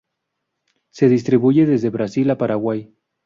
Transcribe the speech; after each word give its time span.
Se 0.89 1.09
distribuye 1.09 1.67
desde 1.67 1.91
Brasil 1.91 2.31
a 2.31 2.37
Paraguay. 2.39 2.91